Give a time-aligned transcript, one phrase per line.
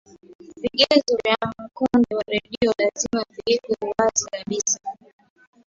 [0.61, 4.79] vigezo vya mkondo wa redio lazima viwekwe wazi kabisa